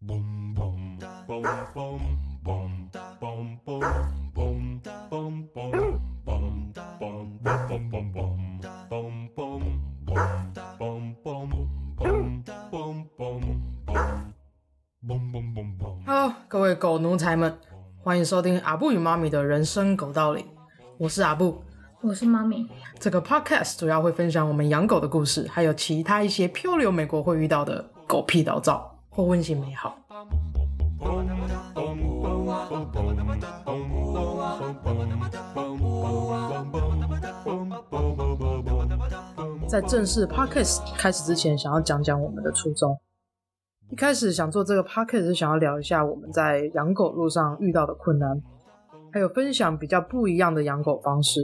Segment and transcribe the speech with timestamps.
[0.00, 0.22] Hello，
[16.46, 17.58] 各位狗奴才们，
[18.00, 20.46] 欢迎收听阿布与妈咪的人生狗道理。
[20.96, 21.60] 我是阿布，
[22.02, 22.68] 我是妈咪。
[23.00, 29.98] 这个 podcast 主要会分享我们养狗的故事，还有其他一些漂流美国会遇到的狗屁倒灶或温馨美好。
[39.66, 42.96] 在正式 podcast 开始之前，想要讲讲我们的初衷。
[43.90, 48.40] 一开始想做这个 podcast 是想要聊一下我们在养狗路上遇到的困难，
[49.12, 51.40] 还有分享比较不一样的养狗方式，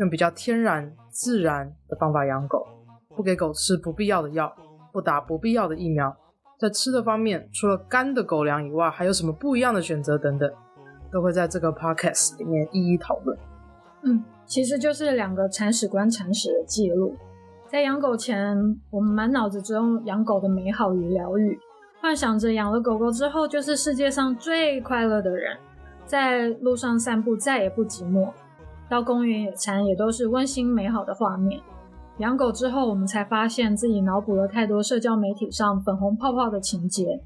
[0.00, 2.66] 用比较天然自然的方法养狗，
[3.14, 4.52] 不给狗吃不必要的药，
[4.92, 6.12] 不打不必要的疫苗，
[6.62, 10.48] 在吃的方面，除了干的狗粮以外，还有什么不一样的选择等等，
[11.10, 13.36] 都会在这个 podcast 里面一一讨论。
[14.04, 17.16] 嗯，其实就是两个铲屎官铲屎的记录。
[17.66, 18.56] 在养狗前，
[18.90, 21.58] 我们满脑子只有养狗的美好与疗愈。
[22.00, 25.58] 幻想着养了狗狗之后就是世界上最快乐的人，
[26.06, 28.30] 在路上散步再也不寂寞，
[28.88, 31.60] 到公园野餐也都是温馨美好的画面。
[32.22, 37.20] 养狗之后，我们才发现自己脑补了太多社交媒体上粉红泡泡的情节，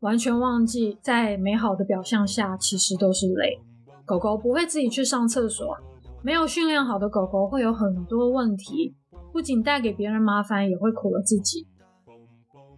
[0.00, 3.60] 完全忘记在美好的表象下其实都是泪。
[4.04, 5.76] 狗狗不会自己去上厕所，
[6.22, 8.96] 没有训练好的狗狗会有很多问题，
[9.32, 11.68] 不仅带给别人麻烦，也会苦了自己。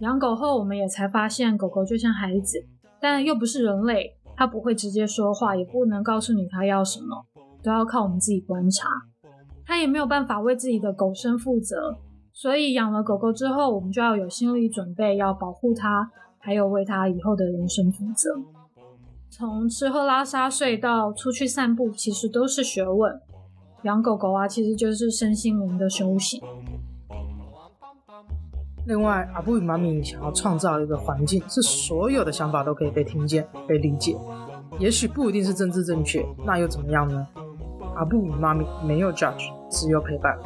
[0.00, 2.66] 养狗后，我们也才发现，狗狗就像孩子，
[3.00, 7.24] 但又不是人类，它不会直接说话，也不能告诉你它要什么，
[7.62, 8.88] 都要靠我们自己观察。
[9.64, 11.96] 他也没有办法为自己的狗生负责，
[12.32, 18.30] 所以养了狗狗之后，我们就要有心理准备，要保护它，还有为它以后的人生负责。
[19.30, 23.20] 从吃喝拉撒睡到出去散步，其实都是学问。
[23.84, 26.40] 养狗狗啊，其实就是身心灵的修行。
[28.86, 34.16] 另外，阿布与妈咪想要创造一个环境，是所有的想法都可以被听见、被理解。
[34.78, 37.26] 也许不一定是政治正确，那又怎么样呢？
[37.94, 40.38] 阿布与妈咪没有 judge，只有陪伴。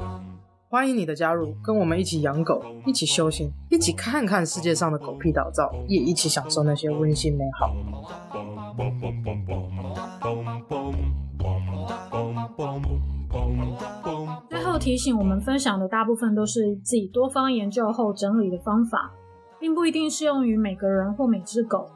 [0.68, 7.72] 欢迎你的加入，跟我们一起养狗，一起修行，一起看看世界上的狗屁倒灶，也一起享受那些温馨美好。
[14.50, 19.12] 最后提醒，我们分享的大部分都是自己多方研究后整理的方法，
[19.60, 21.88] 并不一定适用于每个人或每只狗。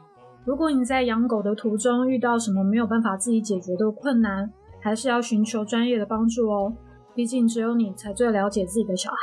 [0.43, 6.73] 如果你在养狗的途中遇到什么没有办法自己解决的困难，还是要寻求专业的帮助哦。
[7.15, 9.17] 毕竟只有你才最了解自己的小孩。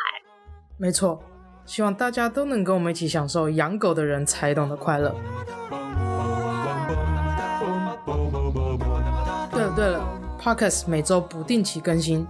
[0.76, 1.20] 没错，
[1.66, 5.14] 希望大家都能跟我们一起享受养狗的人才懂的快乐。
[9.50, 10.14] 对了对了。
[10.40, 12.24] Podcast 每周不定期更新，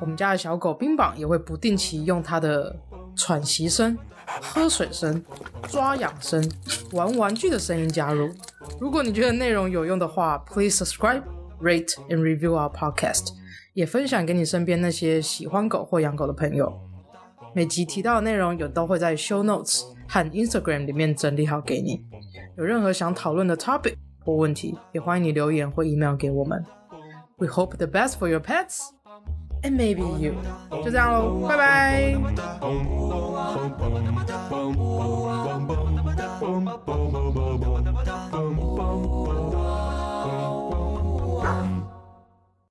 [0.00, 2.74] 我们家的小狗冰棒也会不定期用它的
[3.16, 3.98] 喘息声、
[4.40, 5.22] 喝水声、
[5.64, 6.48] 抓痒声、
[6.92, 8.30] 玩玩具的声音加入。
[8.80, 11.22] 如果你觉得内容有用的话，Please subscribe,
[11.60, 13.28] rate and review our podcast，
[13.74, 16.72] 也分享给你身边那些喜欢狗或养狗的朋友。
[17.54, 22.04] 每集提到的内容有都会在 Show Notes 和 Instagram 里面整理好给你。
[22.56, 26.64] 有任何想讨论的 topic 或问题，也欢迎你留言或 email 给我们。
[27.38, 28.88] We hope the best for your pets
[29.62, 30.34] and maybe you。
[30.84, 32.16] 就这样喽，拜拜。